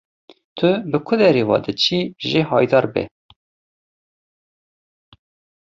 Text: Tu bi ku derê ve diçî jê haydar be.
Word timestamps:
Tu 0.57 0.69
bi 0.89 0.97
ku 1.05 1.13
derê 1.21 1.43
ve 1.49 1.57
diçî 1.65 1.99
jê 2.27 2.41
haydar 2.49 2.85
be. 2.93 3.03